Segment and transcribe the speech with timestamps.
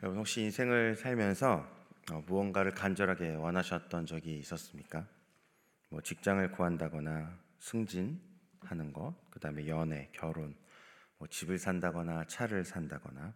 [0.00, 1.68] 여러분 혹시 인생을 살면서
[2.12, 5.04] 어, 무언가를 간절하게 원하셨던 적이 있었습니까?
[5.90, 10.54] 뭐 직장을 구한다거나 승진하는 것, 그다음에 연애, 결혼,
[11.18, 13.34] 뭐 집을 산다거나 차를 산다거나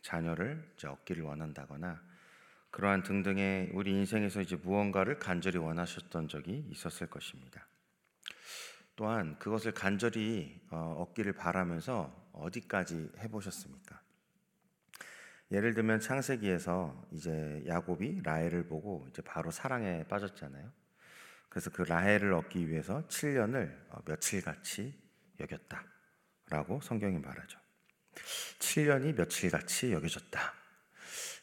[0.00, 2.00] 자녀를 이제 얻기를 원한다거나
[2.70, 7.66] 그러한 등등의 우리 인생에서 이제 무언가를 간절히 원하셨던 적이 있었을 것입니다.
[8.96, 13.99] 또한 그것을 간절히 어, 얻기를 바라면서 어디까지 해보셨습니까?
[15.52, 20.70] 예를 들면 창세기에서 이제 야곱이 라헬을 보고 이제 바로 사랑에 빠졌잖아요.
[21.48, 24.94] 그래서 그 라헬을 얻기 위해서 7년을 어, 며칠 같이
[25.40, 27.58] 여겼다라고 성경이 말하죠.
[28.60, 30.40] 7년이 며칠 같이 여겨졌다.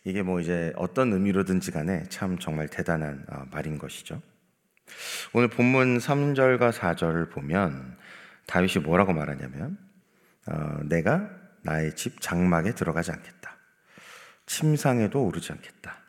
[0.05, 4.21] 이게 뭐 이제 어떤 의미로든지 간에 참 정말 대단한 어, 말인 것이죠.
[5.33, 7.97] 오늘 본문 3절과 4절을 보면
[8.45, 9.77] 다윗이 뭐라고 말하냐면
[10.45, 11.29] 어, 내가
[11.63, 13.36] 나의 집 장막에 들어가지 않겠다.
[14.47, 15.99] 침상에도 오르지 않겠다.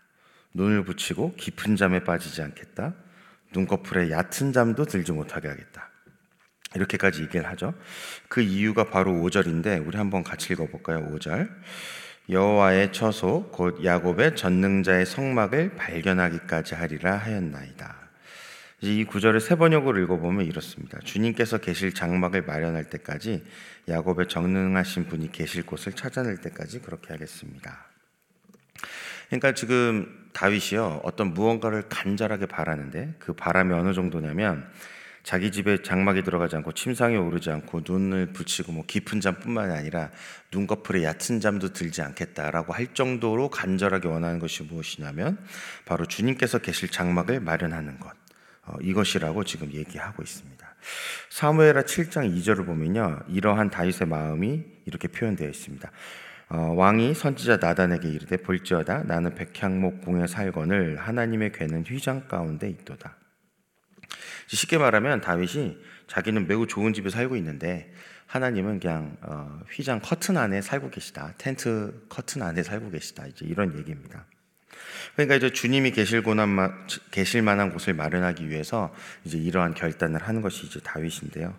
[0.54, 2.94] 눈을 붙이고 깊은 잠에 빠지지 않겠다.
[3.52, 5.90] 눈꺼풀에 얕은 잠도 들지 못하게 하겠다.
[6.74, 7.74] 이렇게까지 얘기를 하죠.
[8.28, 11.08] 그 이유가 바로 5절인데 우리 한번 같이 읽어 볼까요?
[11.12, 11.50] 5절.
[12.30, 17.96] 여호와의 처소 곧 야곱의 전능자의 성막을 발견하기까지 하리라 하였나이다.
[18.82, 20.98] 이 구절을 세 번역으로 읽어보면 이렇습니다.
[21.00, 23.44] 주님께서 계실 장막을 마련할 때까지
[23.88, 27.87] 야곱의 정능하신 분이 계실 곳을 찾아낼 때까지 그렇게 하겠습니다.
[29.28, 34.68] 그러니까 지금 다윗이요 어떤 무언가를 간절하게 바라는데 그 바람이 어느 정도냐면
[35.22, 40.10] 자기 집에 장막에 들어가지 않고 침상에 오르지 않고 눈을 붙이고 뭐 깊은 잠뿐만 아니라
[40.52, 45.38] 눈꺼풀에 얕은 잠도 들지 않겠다라고 할 정도로 간절하게 원하는 것이 무엇이냐면
[45.84, 48.12] 바로 주님께서 계실 장막을 마련하는 것
[48.62, 50.74] 어, 이것이라고 지금 얘기하고 있습니다.
[51.30, 55.90] 사무엘하 7장 2절을 보면요 이러한 다윗의 마음이 이렇게 표현되어 있습니다.
[56.50, 63.16] 어, 왕이 선지자 나단에게 이르되 볼지어다 나는 백향목 궁에 살거늘 하나님의 괴는 휘장 가운데 있도다.
[64.46, 65.76] 쉽게 말하면 다윗이
[66.06, 67.92] 자기는 매우 좋은 집에 살고 있는데
[68.26, 71.34] 하나님은 그냥 어, 휘장 커튼 안에 살고 계시다.
[71.36, 73.26] 텐트 커튼 안에 살고 계시다.
[73.26, 74.26] 이제 이런 얘기입니다.
[75.14, 78.94] 그러니까 이제 주님이 계실 곳만 계실 만한 곳을 마련하기 위해서
[79.24, 81.54] 이제 이러한 결단을 하는 것이 이제 다윗인데요.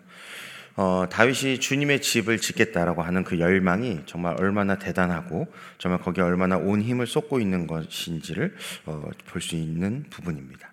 [0.80, 5.46] 어, 다윗이 주님의 집을 짓겠다라고 하는 그 열망이 정말 얼마나 대단하고
[5.76, 10.72] 정말 거기에 얼마나 온 힘을 쏟고 있는 것인지를 어, 볼 수 있는 부분입니다.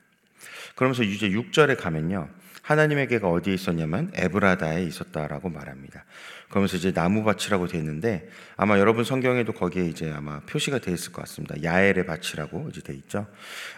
[0.75, 2.29] 그러면서 이제 6절에 가면요.
[2.62, 6.06] 하나님의 개가 어디에 있었냐면 에브라다에 있었다라고 말합니다.
[6.47, 11.22] 그러면서 이제 나무밭이라고 되어 있는데 아마 여러분 성경에도 거기에 이제 아마 표시가 되어 있을 것
[11.24, 11.62] 같습니다.
[11.62, 13.28] 야엘의 밭이라고 이제 되어 있죠.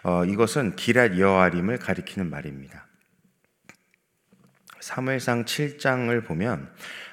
[0.04, 2.86] 어, 이것은 기랏 여아림을 가리키는 말입니다.
[4.90, 6.68] 사무엘상 7장을 보면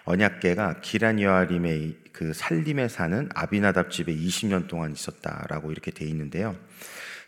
[0.07, 6.57] 언약계가 기란 여아림의 그 살림에 사는 아비나답 집에 20년 동안 있었다라고 이렇게 돼 있는데요.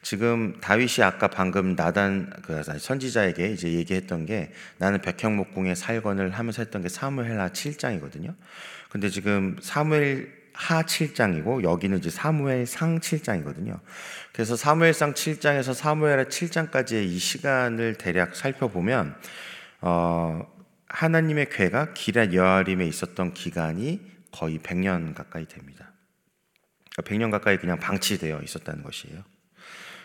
[0.00, 6.80] 지금 다윗이 아까 방금 나단 그 선지자에게 이제 얘기했던 게 나는 백향목궁에 살건을 하면서 했던
[6.80, 8.34] 게 사무엘하 7장이거든요.
[8.88, 13.80] 근데 지금 사무엘 하 7장이고 여기는 이제 사무엘 상 7장이거든요.
[14.32, 19.14] 그래서 사무엘상 7장에서 사무엘하 7장까지의 이 시간을 대략 살펴보면
[19.80, 20.42] 어,
[20.88, 24.00] 하나님의 괴가 기라 여아림에 있었던 기간이
[24.32, 25.92] 거의 100년 가까이 됩니다.
[26.96, 29.22] 100년 그러니까 가까이 그냥 방치되어 있었다는 것이에요.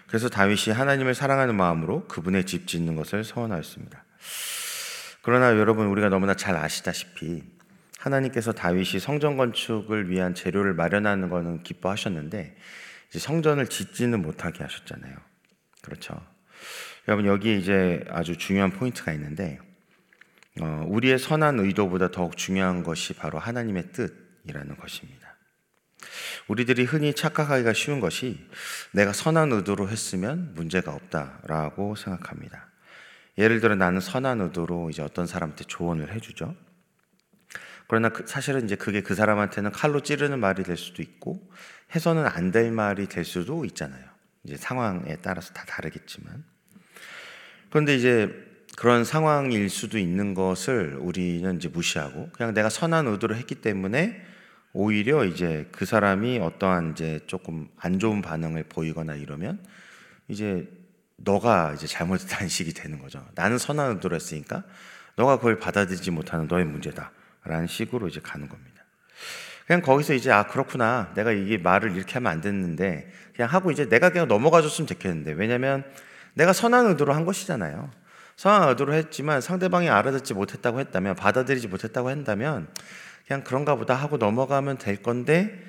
[0.07, 4.03] 그래서 다윗이 하나님을 사랑하는 마음으로 그분의 집 짓는 것을 소원하였습니다.
[5.23, 7.43] 그러나 여러분 우리가 너무나 잘 아시다시피
[7.97, 12.55] 하나님께서 다윗이 성전 건축을 위한 재료를 마련하는 것은 기뻐하셨는데
[13.09, 15.15] 성전을 짓지는 못하게 하셨잖아요.
[15.81, 16.32] 그렇죠.
[17.07, 19.59] 여러분 여기에 이제 아주 중요한 포인트가 있는데
[20.61, 25.35] 어, 우리의 선한 의도보다 더욱 중요한 것이 바로 하나님의 뜻이라는 것입니다.
[26.47, 28.47] 우리들이 흔히 착각하기가 쉬운 것이
[28.91, 32.69] 내가 선한 의도로 했으면 문제가 없다라고 생각합니다.
[33.37, 36.55] 예를 들어 나는 선한 의도로 이제 어떤 사람한테 조언을 해주죠.
[37.87, 41.49] 그러나 그 사실은 이제 그게 그 사람한테는 칼로 찌르는 말이 될 수도 있고
[41.95, 44.05] 해서는 안 될 말이 될 수도 있잖아요.
[44.43, 46.43] 이제 상황에 따라서 다 다르겠지만
[47.73, 48.29] 그런데 이제
[48.77, 54.23] 그런 상황일 수도 있는 것을 우리는 이제 무시하고 그냥 내가 선한 의도를 했기 때문에
[54.73, 59.59] 오히려 이제 그 사람이 어떠한 이제 조금 안 좋은 반응을 보이거나 이러면
[60.27, 60.69] 이제
[61.15, 63.25] 너가 이제 잘못했다는 식이 되는 거죠.
[63.33, 64.63] 나는 선한 의도를 했으니까
[65.15, 68.83] 너가 그걸 받아들이지 못하는 너의 문제다라는 식으로 이제 가는 겁니다.
[69.65, 73.89] 그냥 거기서 이제 아 그렇구나 내가 이게 말을 이렇게 하면 안 됐는데 그냥 하고 이제
[73.89, 75.83] 내가 그냥 넘어가줬으면 좋겠는데 왜냐면
[76.33, 77.89] 내가 선한 의도로 한 것이잖아요.
[78.35, 82.67] 선한 의도로 했지만 상대방이 알아듣지 못했다고 했다면 받아들이지 못했다고 한다면
[83.27, 85.63] 그냥 그런가 보다 하고 넘어가면 될 건데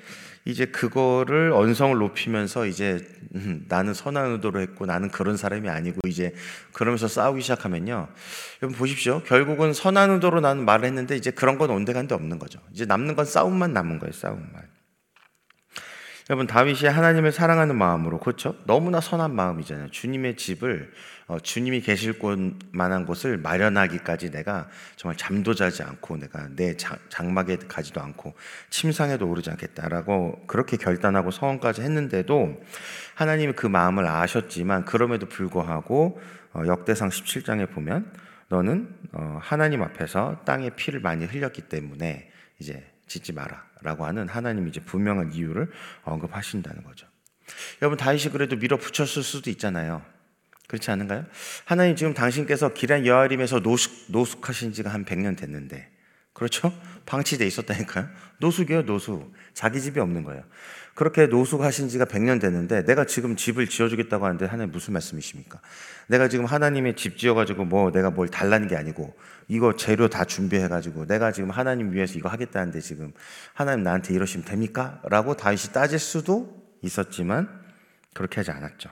[0.47, 6.35] 이제 그거를 언성을 높이면서 이제 음, 나는 선한 의도로 했고 나는 그런 사람이 아니고 이제
[6.71, 8.07] 그러면서 싸우기 시작하면요.
[8.61, 9.23] 여러분 보십시오.
[9.23, 12.59] 결국은 선한 의도로 나는 말을 했는데 이제 그런 건 온데간데 없는 거죠.
[12.71, 14.11] 이제 남는 건 싸움만 남은 거예요.
[14.13, 14.74] 싸움만.
[16.27, 18.55] 여러분 다윗이 하나님을 사랑하는 마음으로 그렇죠?
[18.65, 19.91] 너무나 선한 마음이잖아요.
[19.91, 20.91] 주님의 집을
[21.27, 22.39] 어, 주님이 계실 곳
[22.71, 28.33] 만한 곳을 마련하기까지 내가 정말 잠도 자지 않고 내가 내 장, 장막에 가지도 않고
[28.71, 32.59] 침상에도 오르지 않겠다라고 그렇게 결단하고 서원까지 했는데도
[33.13, 36.19] 하나님이 그 마음을 아셨지만 그럼에도 불구하고
[36.53, 38.11] 어, 역대상 17장에 보면
[38.49, 44.69] 너는 어, 하나님 앞에서 땅에 피를 많이 흘렸기 때문에 이제 짓지 마라 라고 하는 하나님이
[44.69, 45.71] 이제 분명한 이유를
[46.03, 47.07] 언급하신다는 거죠.
[47.81, 50.03] 여러분 다윗이 그래도 밀어붙였을 수도 있잖아요.
[50.67, 51.25] 그렇지 않은가요?
[51.65, 55.91] 하나님 지금 당신께서 기란 여아림에서 노숙, 노숙하신 지가 한 100년 됐는데
[56.33, 56.73] 그렇죠?
[57.05, 58.09] 방치돼 있었다니까요.
[58.39, 59.31] 노숙이요, 노숙.
[59.53, 60.43] 자기 집이 없는 거예요.
[60.95, 65.59] 그렇게 노숙하신 지가 100년 됐는데 내가 지금 집을 지어주겠다고 하는데 하나님 무슨 말씀이십니까?
[66.07, 69.13] 내가 지금 하나님의 집 지어가지고 뭐 내가 뭘 달라는 게 아니고
[69.49, 73.11] 이거 재료 다 준비해가지고 내가 지금 하나님 위해서 이거 하겠다는데 지금
[73.53, 75.01] 하나님 나한테 이러시면 됩니까?
[75.03, 77.49] 라고 다윗이 따질 수도 있었지만
[78.13, 78.89] 그렇게 하지 않았죠.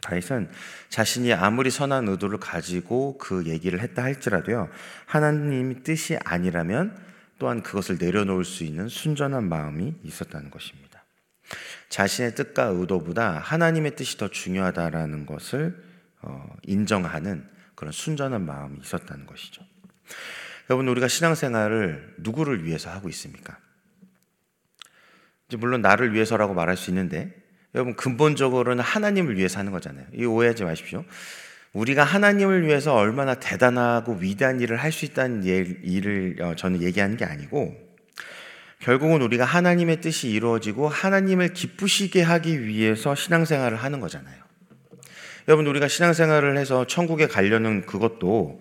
[0.00, 0.48] 다윗은
[0.88, 4.68] 자신이 아무리 선한 의도를 가지고 그 얘기를 했다 할지라도요,
[5.06, 6.96] 하나님의 뜻이 아니라면
[7.40, 10.87] 또한 그것을 내려놓을 수 있는 순전한 마음이 있었다는 것입니다.
[11.88, 15.82] 자신의 뜻과 의도보다 하나님의 뜻이 더 중요하다라는 것을
[16.20, 19.62] 어, 인정하는 그런 순전한 마음이 있었다는 것이죠.
[20.68, 23.58] 여러분 우리가 신앙생활을 누구를 위해서 하고 있습니까?
[25.56, 27.34] 물론 나를 위해서라고 말할 수 있는데
[27.74, 30.06] 여러분 근본적으로는 하나님을 위해서 하는 거잖아요.
[30.14, 31.04] 이 오해하지 마십시오.
[31.72, 37.24] 우리가 하나님을 위해서 얼마나 대단하고 위대한 일을 할 수 있다는 일을 어, 저는 얘기하는 게
[37.24, 37.87] 아니고
[38.80, 44.36] 결국은 우리가 하나님의 뜻이 이루어지고 하나님을 기쁘시게 하기 위해서 신앙생활을 하는 거잖아요.
[45.48, 48.60] 여러분 우리가 신앙생활을 해서 천국에 가려는 그것도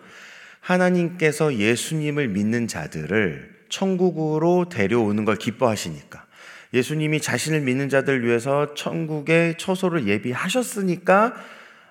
[0.62, 6.26] 하나님께서 예수님을 믿는 자들을 천국으로 데려오는 걸 기뻐하시니까
[6.74, 11.34] 예수님이 자신을 믿는 자들 위해서 천국의 처소를 예비하셨으니까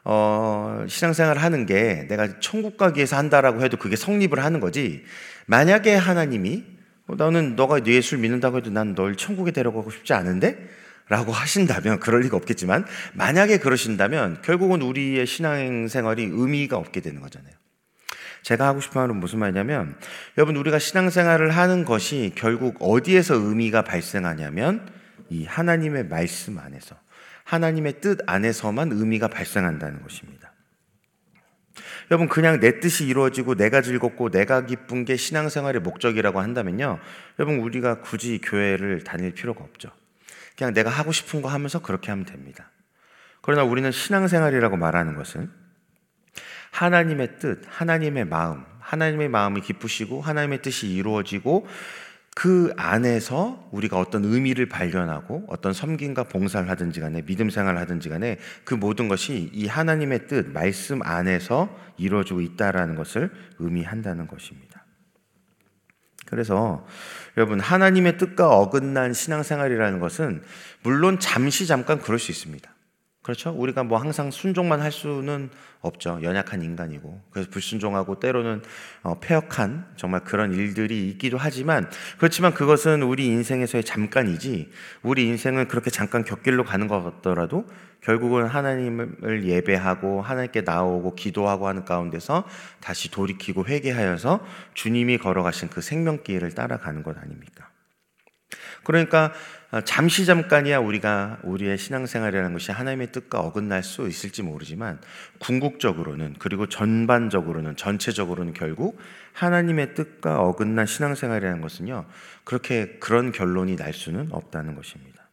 [0.05, 5.02] 어, 신앙생활을 하는 게 내가 천국 가기 위해서 한다라고 해도 그게 성립을 하는 거지.
[5.46, 6.75] 만약에 하나님이 어,
[7.08, 10.58] 나는 너가 예수를 믿는다고 해도 난 널 천국에 데려가고 싶지 않은데?
[11.08, 17.53] 라고 하신다면 그럴 리가 없겠지만 만약에 그러신다면 결국은 우리의 신앙생활이 의미가 없게 되는 거잖아요.
[18.43, 19.97] 제가 하고 싶은 말은 무슨 말이냐면
[20.37, 24.88] 여러분 우리가 신앙생활을 하는 것이 결국 어디에서 의미가 발생하냐면
[25.31, 26.97] 이 하나님의 말씀 안에서
[27.44, 30.45] 하나님의 뜻 안에서만 의미가 발생한다는 것입니다.
[32.11, 37.00] 여러분 그냥 내 뜻이 이루어지고 내가 즐겁고 내가 기쁜 게 신앙생활의 목적이라고 한다면요.
[37.38, 39.91] 여러분 우리가 굳이 교회를 다닐 필요가 없죠.
[40.56, 42.70] 그냥 내가 하고 싶은 거 하면서 그렇게 하면 됩니다.
[43.43, 45.50] 그러나 우리는 신앙생활이라고 말하는 것은
[46.70, 51.67] 하나님의 뜻, 하나님의 마음, 하나님의 마음이 기쁘시고 하나님의 뜻이 이루어지고
[52.38, 58.37] 그 안에서 우리가 어떤 의미를 발견하고 어떤 섬김과 봉사를 하든지 간에 믿음 생활을 하든지 간에
[58.65, 64.85] 그 모든 것이 이 하나님의 뜻, 말씀 안에서 이루어지고 있다라는 것을 의미한다는 것입니다.
[66.27, 66.87] 그래서
[67.38, 70.43] 여러분 하나님의 뜻과 어긋난 신앙생활이라는 것은
[70.82, 72.71] 물론 잠시 잠깐 그럴 수 있습니다.
[73.26, 73.50] 그렇죠?
[73.50, 76.20] 우리가 뭐 항상 순종만 할 수는 없죠.
[76.22, 77.22] 연약한 인간이고.
[77.31, 78.62] 그래서 불순종하고 때로는
[79.03, 84.70] 어, 폐역한 정말 그런 일들이 있기도 하지만 그렇지만 그것은 우리 인생에서의 잠깐이지
[85.03, 87.67] 우리 인생은 그렇게 잠깐 곁길로 가는 것 같더라도
[88.01, 92.44] 결국은 하나님을 예배하고 하나님께 나오고 기도하고 하는 가운데서
[92.81, 94.39] 다시 돌이키고 회개하여서
[94.74, 97.70] 주님이 걸어가신 그 생명길을 따라가는 것 아닙니까?
[98.84, 99.32] 그러니까 어,
[99.85, 105.01] 잠시 잠깐이야 우리가 우리의 신앙생활이라는 것이 하나님의 뜻과 어긋날 수 있을지 모르지만
[105.41, 108.99] 궁극적으로는 그리고 전반적으로는 전체적으로는 결국
[109.32, 112.06] 하나님의 뜻과 어긋난 신앙생활이라는 것은요
[112.44, 115.29] 그렇게 그런 결론이 날 수는 없다는 것입니다.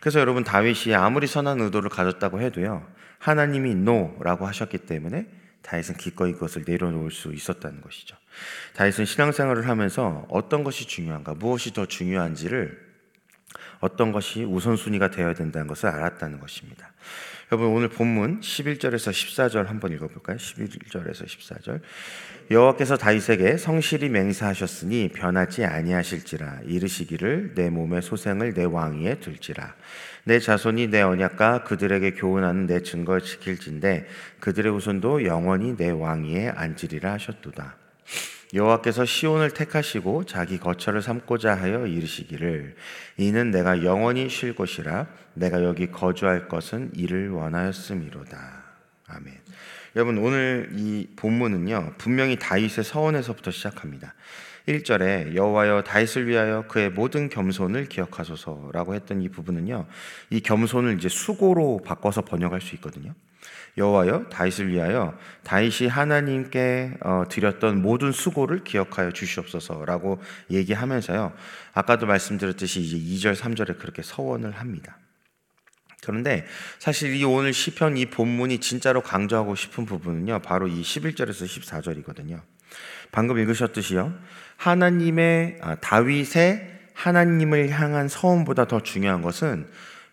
[0.00, 2.86] 그래서 여러분 다윗이 아무리 선한 의도를 가졌다고 해도요
[3.18, 5.26] 하나님이 no라고 하셨기 때문에
[5.64, 8.16] 다윗은 기꺼이 그것을 내려놓을 수 있었다는 것이죠.
[8.74, 12.83] 다윗은 신앙생활을 하면서 어떤 것이 중요한가, 무엇이 더 중요한지를
[13.84, 16.90] 어떤 것이 우선순위가 되어야 된다는 것을 알았다는 것입니다.
[17.52, 20.38] 여러분 오늘 본문 11절에서 14절 한번 읽어볼까요?
[20.38, 21.80] 11절에서 14절
[22.50, 29.74] 여호와께서 다윗에게 성실히 맹세하셨으니 변하지 아니하실지라 이르시기를 내 몸의 소생을 내 왕위에 둘지라
[30.24, 34.06] 내 자손이 내 언약과 그들에게 교훈하는 내 증거를 지킬진데
[34.40, 37.83] 그들의 후손도 영원히 내 왕위에 앉으리라 하셨도다.
[38.54, 42.76] 여호와께서 시온을 택하시고 자기 거처를 삼고자 하여 이르시기를
[43.16, 48.64] 이는 내가 영원히 쉴 곳이라 내가 여기 거주할 것은 이를 원하였음이로다.
[49.08, 49.34] 아멘.
[49.96, 54.14] 여러분 오늘 이 본문은요 분명히 다윗의 서원에서부터 시작합니다.
[54.68, 59.86] 1절에 여호와여 다윗을 위하여 그의 모든 겸손을 기억하소서라고 했던 이 부분은요.
[60.30, 63.14] 이 겸손을 이제 수고로 바꿔서 번역할 수 있거든요.
[63.76, 71.32] 여호와여 다윗을 위하여 다윗이 하나님께 어, 드렸던 모든 수고를 기억하여 주시옵소서라고 얘기하면서요.
[71.72, 74.98] 아까도 말씀드렸듯이 이제 2절 3절에 그렇게 서원을 합니다.
[76.04, 76.46] 그런데
[76.78, 80.40] 사실 이 오늘 시편 이 본문이 진짜로 강조하고 싶은 부분은요.
[80.40, 82.40] 바로 이 11절에서 14절이거든요.
[83.10, 84.12] 방금 읽으셨듯이요.
[84.56, 89.66] 하나님의 아, 다윗의 하나님을 향한 서원보다 더 중요한 것은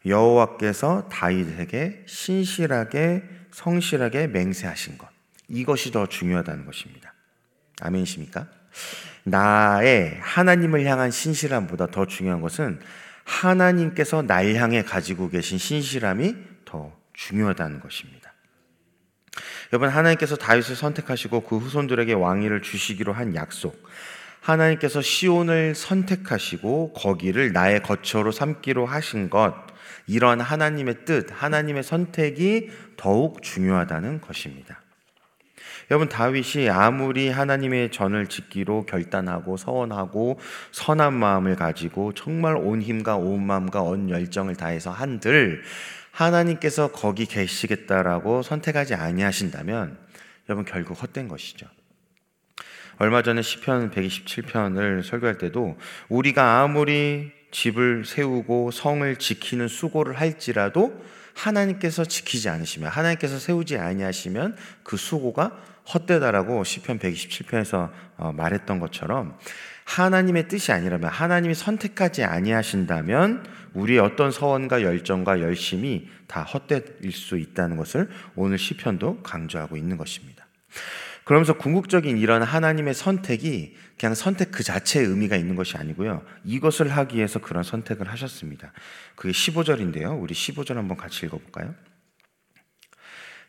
[0.06, 5.08] 여호와께서 다윗에게 신실하게 성실하게 맹세하신 것.
[5.48, 7.13] 이것이 더 중요하다는 것입니다.
[7.81, 8.48] 아멘이십니까?
[9.24, 12.79] 나의 하나님을 향한 신실함보다 더 중요한 것은
[13.24, 18.34] 하나님께서 날 향해 가지고 계신 신실함이 더 중요하다는 것입니다.
[19.74, 23.88] 여러분 하나님께서 다윗을 선택하시고 그 후손들에게 왕위를 주시기로 한 약속.
[24.41, 29.53] 하나님께서 시온을 선택하시고 거기를 나의 거처로 삼기로 하신 것.
[30.08, 32.70] 이런 하나님의 뜻, 하나님의 선택이
[33.01, 34.79] 더욱 중요하다는 것입니다.
[35.89, 40.39] 여러분 다윗이 아무리 하나님의 전을 짓기로 결단하고 서원하고
[40.72, 45.63] 선한 마음을 가지고 정말 온 힘과 온 마음과 온 열정을 다해서 한들
[46.12, 49.98] 하나님께서 거기 계시겠다라고 선택하지 아니하신다면
[50.48, 51.65] 여러분 결국 헛된 것이죠.
[53.00, 55.75] 얼마 전에 시편 127편을 설교할 때도
[56.08, 61.01] 우리가 아무리 집을 세우고 성을 지키는 수고를 할지라도
[61.34, 65.58] 하나님께서 지키지 않으시면 하나님께서 세우지 아니하시면 그 수고가
[65.94, 69.38] 헛되다라고 시편 127편에서 어, 말했던 것처럼
[69.86, 77.78] 하나님의 뜻이 아니라면 하나님이 선택하지 아니하신다면 우리의 어떤 서원과 열정과 열심이 다 헛되일 수 있다는
[77.78, 80.46] 것을 오늘 시편도 강조하고 있는 것입니다.
[81.24, 86.24] 그러면서 궁극적인 이런 하나님의 선택이 그냥 선택 그 자체의 의미가 있는 것이 아니고요.
[86.44, 88.74] 이것을 하기 위해서 그런 선택을 하셨습니다.
[89.16, 90.20] 그게 15절인데요.
[90.22, 91.75] 우리 15절 한번 같이 읽어볼까요?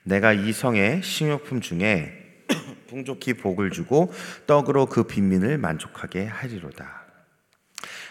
[0.05, 2.45] 내가 이 성의 식료품 중에
[2.88, 4.12] 풍족히 복을 주고
[4.47, 7.02] 떡으로 그 빈민을 만족하게 하리로다.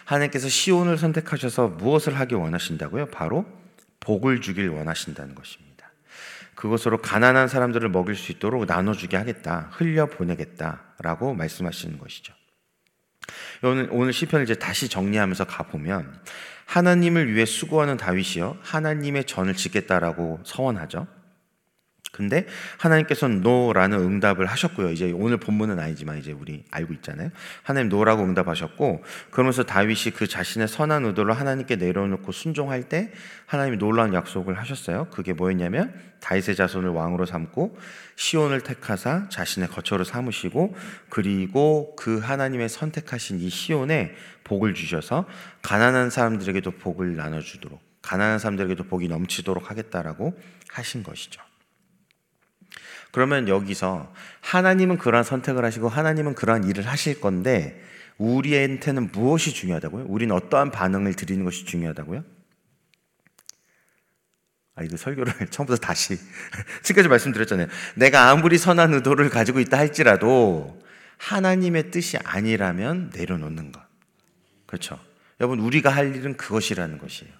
[0.04, 3.06] 하나님께서 시온을 선택하셔서 무엇을 하기 원하신다고요?
[3.06, 3.46] 바로
[4.00, 5.71] 복을 주길 원하신다는 것입니다.
[6.62, 12.32] 그것으로 가난한 사람들을 먹일 수 있도록 나눠주게 하겠다, 흘려 보내겠다라고 말씀하시는 것이죠.
[13.64, 16.22] 오늘 오늘 시편을 이제 다시 정리하면서 가 보면
[16.66, 21.08] 하나님을 위해 수고하는 다윗이요 하나님의 전을 짓겠다라고 서원하죠.
[22.12, 24.90] 근데 하나님께서는 no라는 응답을 하셨고요.
[24.90, 27.30] 이제 오늘 본문은 아니지만 이제 우리 알고 있잖아요.
[27.62, 33.10] 하나님 no라고 응답하셨고 그러면서 다윗이 그 자신의 선한 의도를 하나님께 내려놓고 순종할 때
[33.46, 35.06] 하나님이 놀라운 약속을 하셨어요.
[35.10, 37.78] 그게 뭐였냐면 다윗의 자손을 왕으로 삼고
[38.16, 40.76] 시온을 택하사 자신의 거처로 삼으시고
[41.08, 44.14] 그리고 그 하나님의 선택하신 이 시온에
[44.44, 45.24] 복을 주셔서
[45.62, 50.38] 가난한 사람들에게도 복을 나눠 주도록 가난한 사람들에게도 복이 넘치도록 하겠다라고
[50.68, 51.40] 하신 것이죠.
[53.12, 57.80] 그러면 여기서 하나님은 그러한 선택을 하시고 하나님은 그러한 일을 하실 건데
[58.18, 60.06] 우리한테는 무엇이 중요하다고요?
[60.08, 62.24] 우리는 어떠한 반응을 드리는 것이 중요하다고요?
[64.74, 66.16] 아, 이거 설교를 처음부터 다시.
[66.82, 67.66] 지금까지 말씀드렸잖아요.
[67.94, 70.80] 내가 아무리 선한 의도를 가지고 있다 할지라도
[71.18, 73.82] 하나님의 뜻이 아니라면 내려놓는 것.
[74.66, 74.98] 그렇죠.
[75.40, 77.32] 여러분, 우리가 할 일은 그것이라는 것이에요.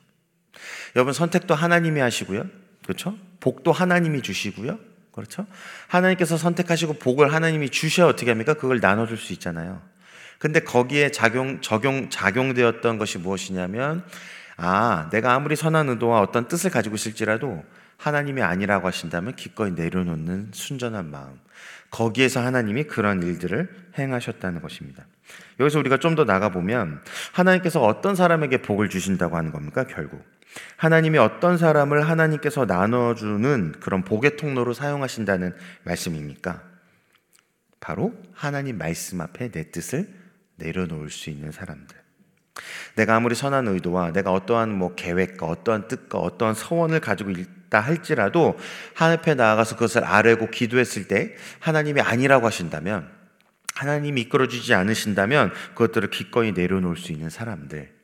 [0.97, 2.45] 여러분, 선택도 하나님이 하시고요.
[2.85, 3.17] 그렇죠?
[3.41, 4.92] 복도 하나님이 주시고요.
[5.13, 5.47] 그렇죠?
[5.89, 8.55] 하나님께서 선택하시고 복을 하나님이 주셔야 어떻게 합니까?
[8.55, 9.81] 그걸 나눠줄 수 있잖아요.
[10.39, 14.05] 근데 거기에 작용, 적용, 작용되었던 것이 무엇이냐면,
[14.57, 17.63] 아, 내가 아무리 선한 의도와 어떤 뜻을 가지고 있을지라도
[17.97, 21.39] 하나님이 아니라고 하신다면 기꺼이 내려놓는 순전한 마음.
[21.91, 25.05] 거기에서 하나님이 그런 일들을 행하셨다는 것입니다.
[25.61, 27.01] 여기서 우리가 좀 더 나가보면
[27.33, 29.85] 하나님께서 어떤 사람에게 복을 주신다고 하는 겁니까?
[29.85, 30.25] 결국.
[30.77, 35.55] 하나님이 어떤 사람을 하나님께서 나눠주는 그런 복의 통로로 사용하신다는
[35.85, 36.63] 말씀입니까?
[37.81, 40.09] 바로 하나님 말씀 앞에 내 뜻을
[40.57, 41.97] 내려놓을 수 있는 사람들.
[42.97, 48.59] 내가 아무리 선한 의도와 내가 어떠한 뭐 계획과 어떠한 뜻과 어떠한 서원을 가지고 있다 할지라도
[48.95, 53.11] 하나님 앞에 나아가서 그것을 아뢰고 기도했을 때 하나님이 아니라고 하신다면
[53.75, 58.02] 하나님이 이끌어주지 않으신다면 그것들을 기꺼이 내려놓을 수 있는 사람들.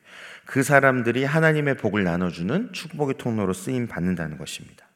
[0.49, 4.89] 그 사람들이 하나님의 복을 나눠주는 축복의 통로로 쓰임 받는다는 것입니다.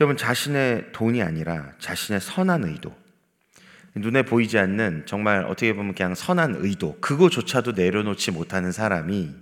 [0.00, 2.92] 여러분, 자신의 돈이 아니라 자신의 선한 의도.
[3.94, 9.32] 눈에 보이지 않는 정말 어떻게 보면 그냥 선한 의도 그거조차도 내려놓지 못하는 사람이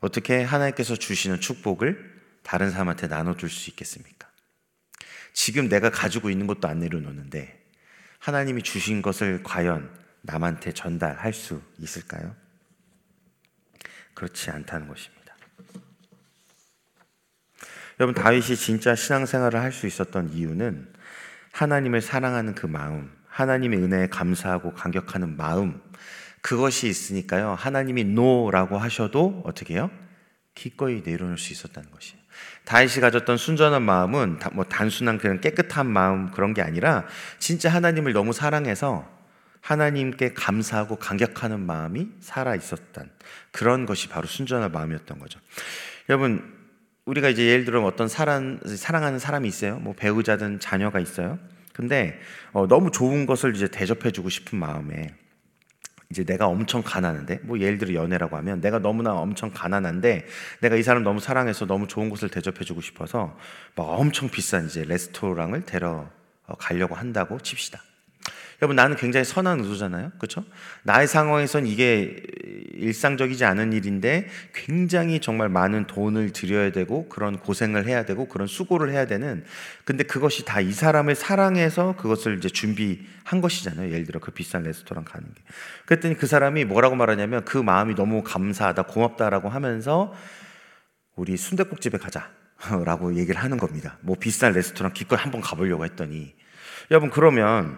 [0.00, 4.28] 어떻게 하나님께서 주시는 축복을 다른 사람한테 나눠줄 수 있겠습니까?
[5.32, 7.58] 지금 내가 가지고 있는 것도 안 내려놓는데
[8.18, 9.90] 하나님이 주신 것을 과연
[10.20, 12.43] 남한테 전달할 수 있을까요?
[14.14, 15.34] 그렇지 않다는 것입니다.
[18.00, 20.92] 여러분 다윗이 진짜 신앙생활을 할 수 있었던 이유는
[21.52, 25.80] 하나님을 사랑하는 그 마음, 하나님의 은혜에 감사하고 감격하는 마음,
[26.40, 27.54] 그것이 있으니까요.
[27.54, 29.90] 하나님이 노라고 하셔도 어떻게 해요?
[30.54, 32.22] 기꺼이 내려놓을 수 있었다는 것이에요.
[32.64, 37.06] 다윗이 가졌던 순전한 마음은 뭐 단순한 그런 깨끗한 마음 그런 게 아니라
[37.38, 39.08] 진짜 하나님을 너무 사랑해서
[39.64, 43.10] 하나님께 감사하고 감격하는 마음이 살아 있었던
[43.50, 45.40] 그런 것이 바로 순전한 마음이었던 거죠.
[46.10, 46.52] 여러분
[47.06, 49.78] 우리가 이제 예를 들어 어떤 사랑 사랑하는 사람이 있어요.
[49.78, 51.38] 뭐 배우자든 자녀가 있어요.
[51.72, 52.20] 근데
[52.52, 55.14] 어, 너무 좋은 것을 이제 대접해주고 싶은 마음에
[56.10, 60.26] 이제 내가 엄청 가난한데 뭐 예를 들어 연애라고 하면 내가 너무나 엄청 가난한데
[60.60, 63.34] 내가 이 사람 너무 사랑해서 너무 좋은 곳을 대접해주고 싶어서
[63.76, 66.10] 막 엄청 비싼 이제 레스토랑을 데려
[66.58, 67.80] 가려고 한다고 칩시다.
[68.60, 70.12] 여러분 나는 굉장히 선한 의도잖아요.
[70.18, 70.44] 그렇죠?
[70.82, 72.16] 나의 상황에선 이게
[72.72, 78.90] 일상적이지 않은 일인데 굉장히 정말 많은 돈을 들여야 되고 그런 고생을 해야 되고 그런 수고를
[78.90, 79.44] 해야 되는
[79.84, 83.92] 근데 그것이 다 이 사람을 사랑해서 그것을 이제 준비한 것이잖아요.
[83.92, 85.42] 예를 들어 그 비싼 레스토랑 가는 게.
[85.84, 90.14] 그랬더니 그 사람이 뭐라고 말하냐면 그 마음이 너무 감사하다, 고맙다라고 하면서
[91.16, 92.30] 우리 순대국집에 가자.
[92.84, 93.98] 라고 얘기를 하는 겁니다.
[94.00, 96.34] 뭐 비싼 레스토랑 기껏 한번 가보려고 했더니
[96.90, 97.76] 여러분 그러면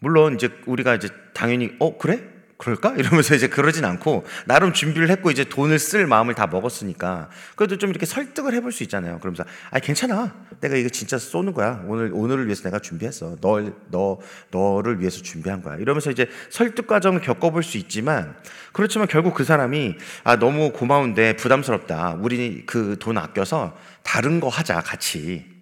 [0.00, 2.22] 물론 이제 우리가 이제 당연히 어 그래?
[2.58, 2.94] 그럴까?
[2.98, 7.90] 이러면서 이제 그러진 않고 나름 준비를 했고 이제 돈을 쓸 마음을 다 먹었으니까 그래도 좀
[7.90, 9.20] 이렇게 설득을 해볼 수 있잖아요.
[9.20, 10.34] 그러면서 아 괜찮아.
[10.60, 11.84] 내가 이거 진짜 쏘는 거야.
[11.86, 13.36] 오늘 오늘을 위해서 내가 준비했어.
[13.40, 14.18] 널 너
[14.50, 15.76] 너를 위해서 준비한 거야.
[15.76, 18.36] 이러면서 이제 설득 과정을 겪어볼 수 있지만
[18.72, 22.18] 그렇지만 결국 그 사람이 아 너무 고마운데 부담스럽다.
[22.20, 25.57] 우리 그 돈 아껴서 다른 거 하자 같이.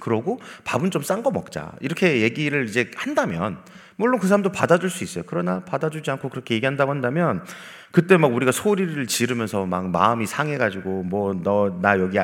[0.00, 1.72] 그러고 밥은 좀 싼 거 먹자.
[1.80, 3.58] 이렇게 얘기를 이제 한다면
[3.96, 5.24] 물론 그 사람도 받아줄 수 있어요.
[5.26, 7.42] 그러나 받아주지 않고 그렇게 얘기한다고 한다면
[7.92, 12.18] 그때 막 우리가 소리를 지르면서 막 마음이 상해가지고 뭐 너 나 여기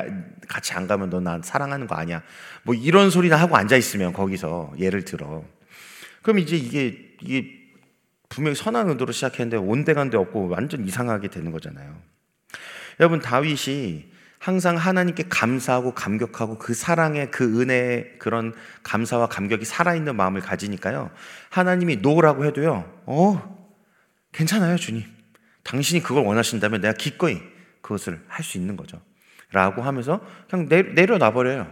[0.48, 2.22] 같이 안 가면 너 나 사랑하는 거 아니야.
[2.64, 5.42] 뭐 이런 소리나 하고 앉아 있으면 거기서 예를 들어
[6.20, 7.58] 그럼 이제 이게 이게
[8.28, 11.96] 분명히 선한 의도로 시작했는데 온데간데 없고 완전 이상하게 되는 거잖아요.
[13.00, 14.12] 여러분 다윗이
[14.42, 18.52] 항상 하나님께 감사하고 감격하고 그 사랑의 그 은혜의 그런
[18.83, 21.12] 감사와 감격이 살아있는 마음을 가지니까요.
[21.48, 23.02] 하나님이 노라고 해도요.
[23.07, 23.72] 어,
[24.33, 25.05] 괜찮아요, 주님.
[25.62, 27.40] 당신이 그걸 원하신다면 내가 기꺼이
[27.83, 29.00] 그것을 할 수 있는 거죠.
[29.52, 31.70] 라고 하면서 그냥 내려놔 버려요.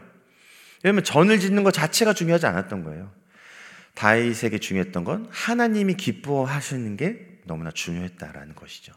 [0.85, 3.11] 왜냐면 전을 짓는 것 자체가 중요하지 않았던 거예요.
[3.95, 8.93] 다윗에게 중요했던 건 하나님이 기뻐하시는 게 너무나 중요했다라는 것이죠.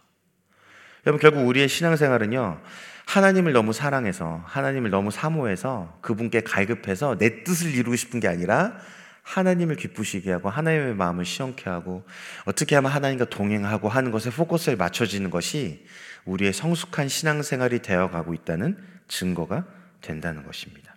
[1.07, 2.61] 여러분 결국 우리의 신앙생활은요.
[3.05, 8.77] 하나님을 너무 사랑해서 하나님을 너무 사모해서 그분께 갈급해서 내 뜻을 이루고 싶은 게 아니라
[9.23, 12.03] 하나님을 기쁘시게 하고 하나님의 마음을 시원케 하고
[12.45, 15.85] 어떻게 하면 하나님과 동행하고 하는 것에 포커스를 맞춰지는 것이
[16.25, 19.65] 우리의 성숙한 신앙생활이 되어가고 있다는 증거가
[20.01, 20.95] 된다는 것입니다.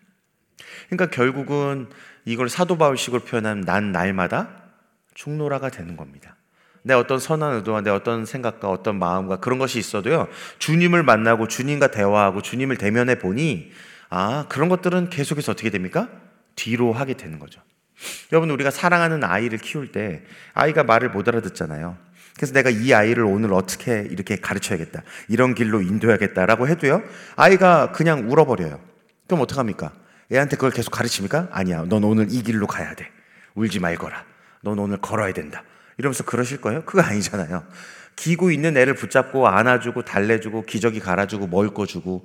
[0.88, 1.88] 그러니까 결국은
[2.24, 4.64] 이걸 사도 바울식으로 표현하면 난 날마다
[5.14, 6.36] 충노라가 되는 겁니다.
[6.87, 10.29] 내 어떤 선한 의도와 내 어떤 생각과 어떤 마음과 그런 것이 있어도요.
[10.61, 13.72] 주님을 만나고 주님과 대화하고 주님을 대면해 보니
[14.09, 16.09] 아, 그런 것들은 계속해서 어떻게 됩니까?
[16.55, 17.61] 뒤로 하게 되는 거죠.
[18.31, 20.22] 여러분 우리가 사랑하는 아이를 키울 때
[20.55, 21.96] 아이가 말을 못 알아듣잖아요.
[22.37, 25.03] 그래서 내가 이 아이를 오늘 어떻게 이렇게 가르쳐야겠다.
[25.27, 27.03] 이런 길로 인도해야겠다라고 해도요.
[27.35, 28.79] 아이가 그냥 울어버려요.
[29.27, 29.90] 그럼 어떡합니까?
[30.33, 31.49] 애한테 그걸 계속 가르칩니까?
[31.51, 31.85] 아니야.
[31.88, 33.11] 넌 오늘 이 길로 가야 돼.
[33.57, 34.25] 울지 말거라.
[34.61, 35.64] 넌 오늘 걸어야 된다.
[35.98, 36.85] 이러면서 그러실 거예요?
[36.85, 37.64] 그거 아니잖아요.
[38.16, 42.24] 기고 있는 애를 붙잡고 안아주고 달래주고 기저귀 갈아주고 먹을 거 주고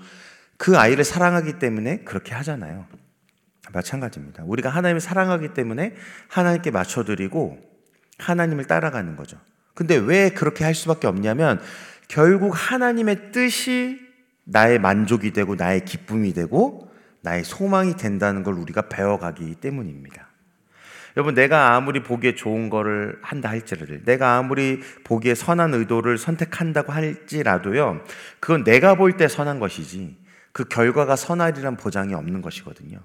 [0.57, 2.85] 그 아이를 사랑하기 때문에 그렇게 하잖아요.
[3.73, 4.43] 마찬가지입니다.
[4.45, 5.95] 우리가 하나님을 사랑하기 때문에
[6.27, 7.59] 하나님께 맞춰드리고
[8.19, 9.37] 하나님을 따라가는 거죠.
[9.73, 11.59] 근데 왜 그렇게 할 수밖에 없냐면
[12.07, 13.99] 결국 하나님의 뜻이
[14.43, 20.30] 나의 만족이 되고 나의 기쁨이 되고 나의 소망이 된다는 걸 우리가 배워가기 때문입니다.
[21.17, 28.01] 여러분, 내가 아무리 보기에 좋은 거를 한다 할지라도, 내가 아무리 보기에 선한 의도를 선택한다고 할지라도요,
[28.39, 30.17] 그건 내가 볼 때 선한 것이지,
[30.51, 32.99] 그 결과가 선하리란 보장이 없는 것이거든요.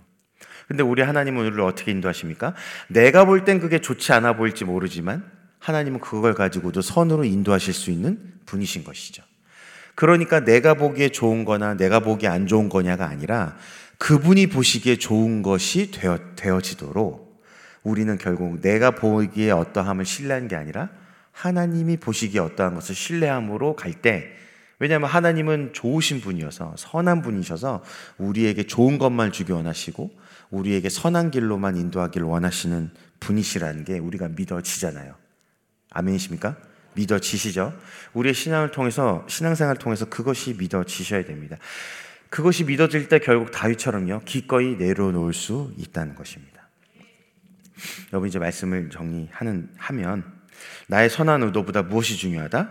[0.69, 2.55] 근데 우리 하나님은 우리를 어떻게 인도하십니까?
[2.89, 5.25] 내가 볼 땐 그게 좋지 않아 보일지 모르지만,
[5.59, 9.25] 하나님은 그걸 가지고도 선으로 인도하실 수 있는 분이신 것이죠.
[9.97, 13.57] 그러니까 내가 보기에 좋은 거나 내가 보기에 안 좋은 거냐가 아니라
[13.99, 17.26] 그분이 보시기에 좋은 것이 되어, 되어지도록
[17.87, 20.89] 우리는 결국 내가 보기에 어떠함을 신뢰하는 게 아니라
[21.31, 24.33] 하나님이 보시기에 어떠한 것을 신뢰함으로 갈 때,
[24.81, 27.85] 왜냐하면 하나님은 좋으신 분이어서 선한 분이셔서
[28.19, 30.11] 우리에게 좋은 것만 주기 원하시고
[30.51, 35.15] 우리에게 선한 길로만 인도하기를 원하시는 분이시라는 게 우리가 믿어지잖아요.
[35.91, 36.57] 아멘이십니까?
[36.95, 37.73] 믿어지시죠?
[38.15, 41.57] 우리의 신앙을 통해서 신앙생활을 통해서 그것이 믿어지셔야 됩니다.
[42.31, 46.56] 그것이 믿어질 때 결국 다윗처럼요 기꺼이 내려놓을 수 있다는 것입니다.
[48.13, 50.25] 여러분 이제 말씀을 정리하는 하면
[50.89, 52.69] 나의 선한 의도보다 무엇이 중요하다?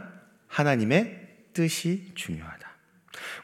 [0.48, 2.66] 하나님의 뜻이 중요하다.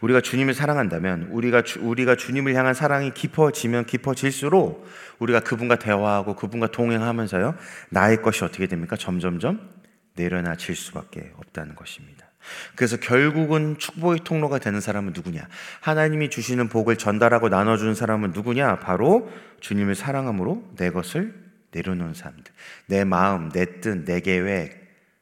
[0.02, 4.86] 우리가 주님을 사랑한다면 우리가 주, 우리가 주님을 향한 사랑이 깊어지면 깊어질수록
[5.20, 7.56] 우리가 그분과 대화하고 그분과 동행하면서요
[7.90, 8.96] 나의 것이 어떻게 됩니까?
[8.96, 9.70] 점점점
[10.16, 12.28] 내려놔질 수밖에 없다는 것입니다.
[12.76, 15.48] 그래서 결국은 축복의 통로가 되는 사람은 누구냐?
[15.82, 18.80] 하나님이 주시는 복을 전달하고 나눠주는 사람은 누구냐?
[18.80, 22.54] 바로 주님을 사랑함으로 내 것을 내려놓은 사람들.
[22.88, 24.82] 내 마음, 내 뜻, 내 계획,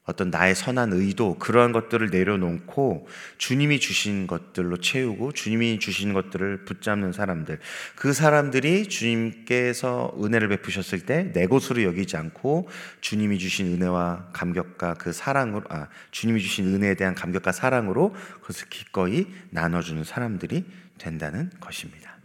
[0.10, 3.08] 어떤 나의 선한 의도, 그러한 것들을 내려놓고
[3.38, 7.60] 주님이 주신 것들로 채우고 주님이 주신 것들을 붙잡는 사람들.
[7.96, 12.70] 그 사람들이 주님께서 은혜를 베푸셨을 때 내 것으로 여기지 않고
[13.02, 19.28] 주님이 주신 은혜와 감격과 그 사랑으로, 아, 주님이 주신 은혜에 대한 감격과 사랑으로 그것을 기꺼이
[19.52, 20.66] 나눠주는 사람들이
[20.98, 22.18] 된다는 것입니다.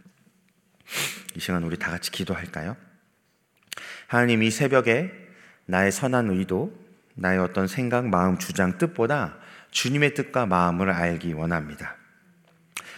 [1.35, 2.75] 이 시간 우리 다 같이 기도할까요?
[4.07, 5.11] 하나님 이 새벽에
[5.65, 6.73] 나의 선한 의도,
[7.15, 9.37] 나의 어떤 생각, 마음, 주장, 뜻보다
[9.71, 11.95] 주님의 뜻과 마음을 알기 원합니다.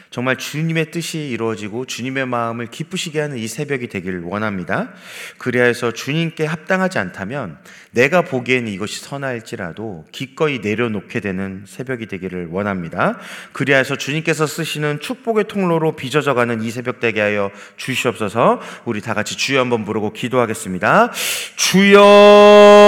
[0.09, 4.93] 정말 주님의 뜻이 이루어지고 주님의 마음을 기쁘시게 하는 이 새벽이 되기를 원합니다.
[5.37, 7.57] 그리하여서 주님께 합당하지 않다면
[7.91, 13.17] 내가 보기에는 이것이 선할지라도 기꺼이 내려놓게 되는 새벽이 되기를 원합니다.
[13.53, 19.35] 그리하여서 주님께서 쓰시는 축복의 통로로 빚어져 가는 이 새벽 되게 하여 주시옵소서 우리 다 같이
[19.35, 21.11] 주여 한번 부르고 기도하겠습니다.
[21.55, 22.86] 주여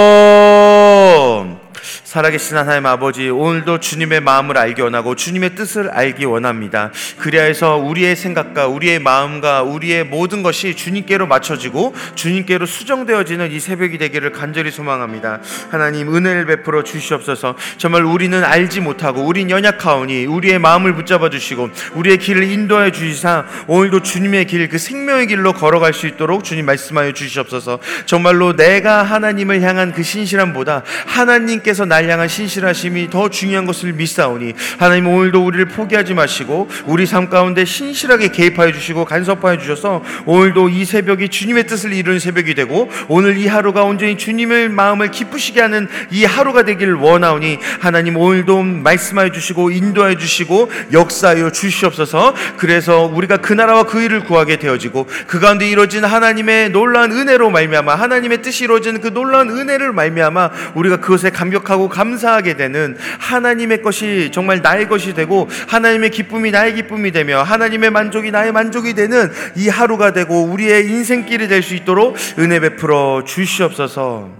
[2.10, 6.90] 살아계신 하나님 아버지, 오늘도 주님의 마음을 알기 원하고 주님의 뜻을 알기 원합니다.
[7.18, 14.32] 그리하여서 우리의 생각과 우리의 마음과 우리의 모든 것이 주님께로 맞춰지고 주님께로 수정되어지는 이 새벽이 되기를
[14.32, 15.38] 간절히 소망합니다.
[15.70, 17.54] 하나님 은혜를 베풀어 주시옵소서.
[17.76, 24.02] 정말 우리는 알지 못하고 우린 연약하오니 우리의 마음을 붙잡아 주시고 우리의 길을 인도해 주시사 오늘도
[24.02, 27.78] 주님의 길, 그 생명의 길로 걸어갈 수 있도록 주님 말씀하여 주시옵소서.
[28.06, 35.06] 정말로 내가 하나님을 향한 그 신실함보다 하나님께서 날 향한 신실하심이 더 중요한 것을 믿사오니 하나님
[35.06, 41.28] 오늘도 우리를 포기하지 마시고 우리 삶 가운데 신실하게 개입하여 주시고 간섭하여 주셔서 오늘도 이 새벽이
[41.28, 46.62] 주님의 뜻을 이루는 새벽이 되고 오늘 이 하루가 온전히 주님의 마음을 기쁘시게 하는 이 하루가
[46.62, 52.34] 되기를 원하오니 하나님 오늘도 말씀하여 주시고 인도하여 주시고 역사하여 주시옵소서.
[52.56, 57.94] 그래서 우리가 그 나라와 그 일을 구하게 되어지고 그 가운데 이루어진 하나님의 놀라운 은혜로 말미암아
[57.94, 64.62] 하나님의 뜻이 이루어진 그 놀라운 은혜를 말미암아 우리가 그것에 감격하고 감사하게 되는 하나님의 것이 정말
[64.62, 70.12] 나의 것이 되고 하나님의 기쁨이 나의 기쁨이 되며 하나님의 만족이 나의 만족이 되는 이 하루가
[70.12, 74.30] 되고 우리의 인생길이 될 수 있도록 은혜 베풀어 주시옵소서.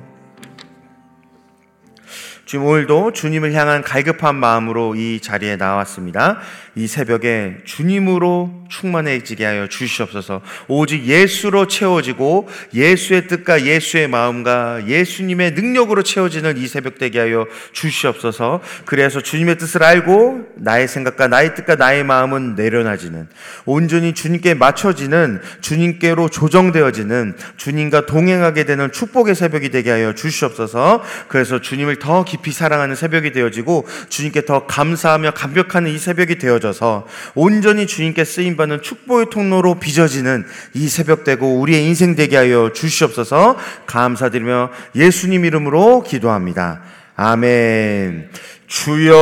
[2.46, 6.40] 지금 오늘도 주님을 향한 갈급한 마음으로 이 자리에 나왔습니다.
[6.76, 10.42] 이 새벽에 주님으로 충만해지게 하여 주시옵소서.
[10.68, 18.60] 오직 예수로 채워지고 예수의 뜻과 예수의 마음과 예수님의 능력으로 채워지는 이 새벽 되게 하여 주시옵소서.
[18.84, 23.28] 그래서 주님의 뜻을 알고 나의 생각과 나의 뜻과 나의 마음은 내려놔지는
[23.64, 31.02] 온전히 주님께 맞춰지는 주님께로 조정되어지는 주님과 동행하게 되는 축복의 새벽이 되게 하여 주시옵소서.
[31.28, 37.06] 그래서 주님을 더 깊이 사랑하는 새벽이 되어지고 주님께 더 감사하며 감격하는 이 새벽이 되 어져서
[37.34, 40.44] 온전히 주님께 쓰임 받는 축복의 통로로 빚어지는
[40.74, 43.56] 이 새벽 되고 우리의 인생 되게 하여 주시옵소서.
[43.86, 46.82] 감사드리며 예수님 이름으로 기도합니다.
[47.16, 48.30] 아멘.
[48.66, 49.16] 주여,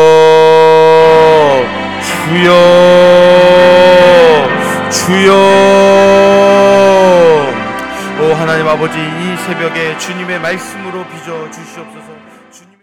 [2.28, 2.50] 주여,
[4.90, 5.32] 주여.
[8.20, 12.17] 오 하나님 아버지 이 새벽에 주님의 말씀으로 빚어 주시옵소서.